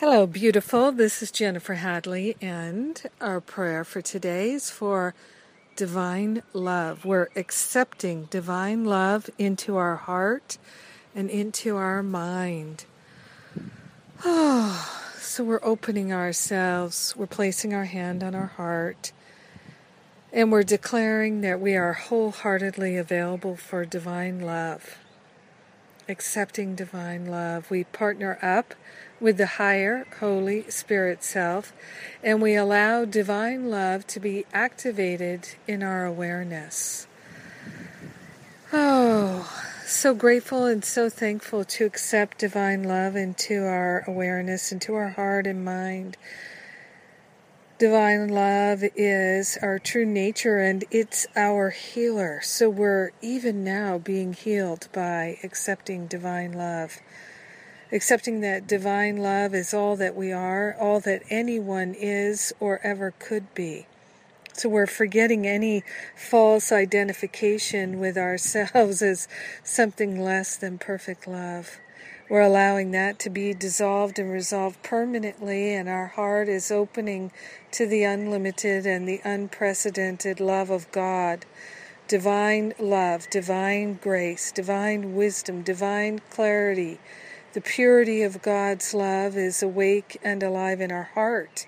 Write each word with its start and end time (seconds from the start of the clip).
Hello, 0.00 0.28
beautiful. 0.28 0.92
This 0.92 1.24
is 1.24 1.32
Jennifer 1.32 1.74
Hadley, 1.74 2.36
and 2.40 3.02
our 3.20 3.40
prayer 3.40 3.82
for 3.82 4.00
today 4.00 4.52
is 4.52 4.70
for 4.70 5.12
divine 5.74 6.44
love. 6.52 7.04
We're 7.04 7.30
accepting 7.34 8.26
divine 8.30 8.84
love 8.84 9.28
into 9.38 9.76
our 9.76 9.96
heart 9.96 10.56
and 11.16 11.28
into 11.28 11.74
our 11.74 12.04
mind. 12.04 12.84
Oh, 14.24 14.88
so 15.18 15.42
we're 15.42 15.64
opening 15.64 16.12
ourselves, 16.12 17.16
we're 17.16 17.26
placing 17.26 17.74
our 17.74 17.86
hand 17.86 18.22
on 18.22 18.36
our 18.36 18.46
heart, 18.46 19.10
and 20.32 20.52
we're 20.52 20.62
declaring 20.62 21.40
that 21.40 21.58
we 21.58 21.74
are 21.74 21.94
wholeheartedly 21.94 22.96
available 22.96 23.56
for 23.56 23.84
divine 23.84 24.38
love 24.42 24.96
accepting 26.08 26.74
divine 26.74 27.26
love. 27.26 27.70
We 27.70 27.84
partner 27.84 28.38
up 28.40 28.74
with 29.20 29.36
the 29.36 29.46
higher 29.46 30.06
Holy 30.20 30.68
Spirit 30.70 31.22
self 31.22 31.72
and 32.22 32.40
we 32.40 32.54
allow 32.54 33.04
divine 33.04 33.70
love 33.70 34.06
to 34.08 34.20
be 34.20 34.46
activated 34.52 35.50
in 35.66 35.82
our 35.82 36.04
awareness. 36.04 37.06
Oh, 38.72 39.50
so 39.86 40.14
grateful 40.14 40.66
and 40.66 40.84
so 40.84 41.08
thankful 41.08 41.64
to 41.64 41.84
accept 41.84 42.38
divine 42.38 42.82
love 42.82 43.16
into 43.16 43.64
our 43.64 44.04
awareness, 44.06 44.72
into 44.72 44.94
our 44.94 45.10
heart 45.10 45.46
and 45.46 45.64
mind 45.64 46.16
divine 47.78 48.26
love 48.26 48.82
is 48.96 49.56
our 49.62 49.78
true 49.78 50.04
nature 50.04 50.58
and 50.58 50.84
it's 50.90 51.28
our 51.36 51.70
healer. 51.70 52.40
So 52.42 52.68
we're 52.68 53.12
even 53.22 53.62
now 53.62 53.98
being 53.98 54.32
healed 54.32 54.88
by 54.92 55.38
accepting 55.44 56.08
divine 56.08 56.52
love. 56.52 56.98
Accepting 57.92 58.40
that 58.40 58.66
divine 58.66 59.16
love 59.18 59.54
is 59.54 59.72
all 59.72 59.94
that 59.96 60.16
we 60.16 60.32
are, 60.32 60.74
all 60.78 60.98
that 61.00 61.22
anyone 61.30 61.94
is 61.96 62.52
or 62.58 62.80
ever 62.82 63.14
could 63.20 63.54
be. 63.54 63.86
So 64.54 64.68
we're 64.68 64.88
forgetting 64.88 65.46
any 65.46 65.84
false 66.16 66.72
identification 66.72 68.00
with 68.00 68.18
ourselves 68.18 69.02
as 69.02 69.28
something 69.62 70.20
less 70.20 70.56
than 70.56 70.78
perfect 70.78 71.28
love. 71.28 71.78
We're 72.28 72.42
allowing 72.42 72.90
that 72.90 73.18
to 73.20 73.30
be 73.30 73.54
dissolved 73.54 74.18
and 74.18 74.30
resolved 74.30 74.82
permanently, 74.82 75.72
and 75.72 75.88
our 75.88 76.08
heart 76.08 76.46
is 76.46 76.70
opening 76.70 77.32
to 77.70 77.86
the 77.86 78.04
unlimited 78.04 78.84
and 78.84 79.08
the 79.08 79.22
unprecedented 79.24 80.38
love 80.38 80.68
of 80.68 80.92
God. 80.92 81.46
Divine 82.06 82.74
love, 82.78 83.30
divine 83.30 83.94
grace, 83.94 84.52
divine 84.52 85.14
wisdom, 85.14 85.62
divine 85.62 86.20
clarity. 86.28 87.00
The 87.54 87.62
purity 87.62 88.20
of 88.22 88.42
God's 88.42 88.92
love 88.92 89.34
is 89.38 89.62
awake 89.62 90.20
and 90.22 90.42
alive 90.42 90.82
in 90.82 90.92
our 90.92 91.10
heart, 91.14 91.66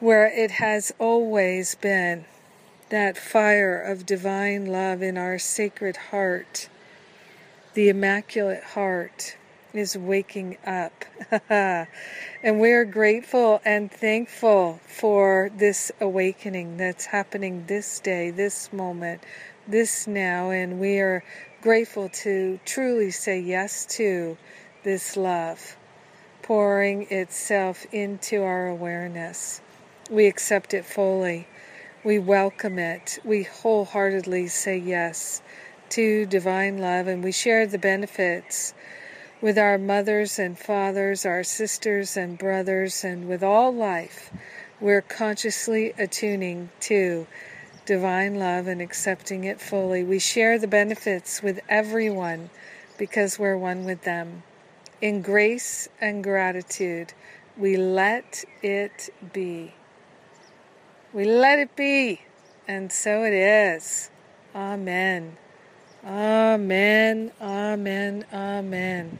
where 0.00 0.26
it 0.26 0.52
has 0.52 0.90
always 0.98 1.74
been 1.74 2.24
that 2.88 3.18
fire 3.18 3.78
of 3.78 4.06
divine 4.06 4.64
love 4.64 5.02
in 5.02 5.18
our 5.18 5.38
sacred 5.38 5.98
heart 6.10 6.70
the 7.78 7.90
Immaculate 7.90 8.64
Heart 8.64 9.36
is 9.72 9.96
waking 9.96 10.58
up. 10.66 11.04
and 11.48 11.86
we're 12.42 12.84
grateful 12.84 13.60
and 13.64 13.88
thankful 13.88 14.80
for 14.84 15.48
this 15.56 15.92
awakening 16.00 16.76
that's 16.76 17.06
happening 17.06 17.66
this 17.68 18.00
day, 18.00 18.32
this 18.32 18.72
moment, 18.72 19.22
this 19.68 20.08
now. 20.08 20.50
And 20.50 20.80
we 20.80 20.98
are 20.98 21.22
grateful 21.62 22.08
to 22.24 22.58
truly 22.64 23.12
say 23.12 23.38
yes 23.38 23.86
to 23.94 24.36
this 24.82 25.16
love 25.16 25.76
pouring 26.42 27.06
itself 27.12 27.86
into 27.92 28.42
our 28.42 28.66
awareness. 28.66 29.60
We 30.10 30.26
accept 30.26 30.74
it 30.74 30.84
fully. 30.84 31.46
We 32.02 32.18
welcome 32.18 32.80
it. 32.80 33.20
We 33.24 33.44
wholeheartedly 33.44 34.48
say 34.48 34.78
yes 34.78 35.42
to 35.90 36.26
divine 36.26 36.78
love, 36.78 37.06
and 37.06 37.22
we 37.22 37.32
share 37.32 37.66
the 37.66 37.78
benefits 37.78 38.74
with 39.40 39.58
our 39.58 39.78
mothers 39.78 40.38
and 40.38 40.58
fathers, 40.58 41.24
our 41.24 41.44
sisters 41.44 42.16
and 42.16 42.38
brothers, 42.38 43.04
and 43.04 43.28
with 43.28 43.42
all 43.42 43.72
life. 43.72 44.30
We're 44.80 45.02
consciously 45.02 45.92
attuning 45.98 46.70
to 46.80 47.26
divine 47.86 48.38
love 48.38 48.66
and 48.66 48.82
accepting 48.82 49.44
it 49.44 49.60
fully. 49.60 50.04
We 50.04 50.18
share 50.18 50.58
the 50.58 50.68
benefits 50.68 51.42
with 51.42 51.60
everyone 51.68 52.50
because 52.98 53.38
we're 53.38 53.56
one 53.56 53.84
with 53.84 54.02
them. 54.02 54.42
In 55.00 55.22
grace 55.22 55.88
and 56.00 56.22
gratitude, 56.22 57.14
we 57.56 57.76
let 57.76 58.44
it 58.62 59.10
be. 59.32 59.74
We 61.12 61.24
let 61.24 61.58
it 61.58 61.74
be, 61.74 62.20
and 62.66 62.92
so 62.92 63.24
it 63.24 63.32
is. 63.32 64.10
Amen. 64.54 65.36
Amen, 66.08 67.32
amen, 67.38 68.24
amen. 68.32 69.18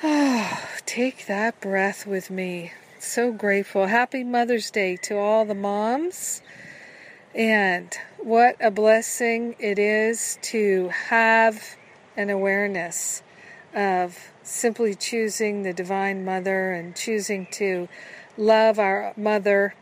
Oh, 0.00 0.68
take 0.86 1.26
that 1.26 1.60
breath 1.60 2.06
with 2.06 2.30
me. 2.30 2.70
So 3.00 3.32
grateful. 3.32 3.88
Happy 3.88 4.22
Mother's 4.22 4.70
Day 4.70 4.96
to 4.98 5.18
all 5.18 5.44
the 5.44 5.56
moms. 5.56 6.40
And 7.34 7.92
what 8.18 8.54
a 8.60 8.70
blessing 8.70 9.56
it 9.58 9.80
is 9.80 10.38
to 10.42 10.90
have 10.90 11.76
an 12.16 12.30
awareness 12.30 13.24
of 13.74 14.30
simply 14.44 14.94
choosing 14.94 15.64
the 15.64 15.72
Divine 15.72 16.24
Mother 16.24 16.70
and 16.70 16.94
choosing 16.94 17.48
to 17.52 17.88
love 18.38 18.78
our 18.78 19.14
mother, 19.16 19.74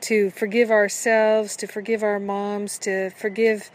to 0.00 0.30
forgive 0.30 0.70
ourselves, 0.70 1.56
to 1.56 1.66
forgive 1.66 2.02
our 2.02 2.18
moms, 2.18 2.78
to 2.78 3.10
forgive 3.10 3.70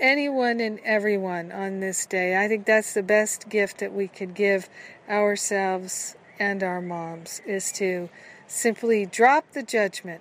anyone 0.00 0.60
and 0.60 0.80
everyone 0.84 1.52
on 1.52 1.80
this 1.80 2.06
day. 2.06 2.42
I 2.42 2.48
think 2.48 2.66
that's 2.66 2.94
the 2.94 3.02
best 3.02 3.48
gift 3.48 3.78
that 3.78 3.92
we 3.92 4.08
could 4.08 4.34
give 4.34 4.68
ourselves 5.08 6.16
and 6.38 6.62
our 6.62 6.80
moms 6.80 7.40
is 7.46 7.70
to 7.72 8.08
simply 8.46 9.06
drop 9.06 9.52
the 9.52 9.62
judgment. 9.62 10.20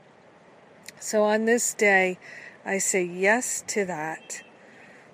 So 0.99 1.23
on 1.23 1.45
this 1.45 1.73
day, 1.73 2.19
I 2.63 2.77
say 2.77 3.03
yes 3.03 3.63
to 3.67 3.85
that. 3.85 4.43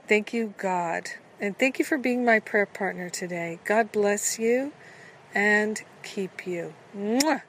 Thank 0.07 0.33
you, 0.33 0.53
God. 0.57 1.09
And 1.39 1.57
thank 1.57 1.79
you 1.79 1.85
for 1.85 1.97
being 1.97 2.25
my 2.25 2.39
prayer 2.39 2.65
partner 2.65 3.09
today. 3.09 3.59
God 3.63 3.91
bless 3.91 4.37
you 4.39 4.73
and 5.33 5.81
keep 6.03 6.45
you. 6.45 6.73
Mwah! 6.95 7.43